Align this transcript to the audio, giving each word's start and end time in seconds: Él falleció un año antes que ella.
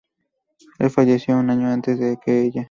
Él 0.79 0.89
falleció 0.89 1.37
un 1.37 1.51
año 1.51 1.67
antes 1.67 1.99
que 2.25 2.41
ella. 2.41 2.59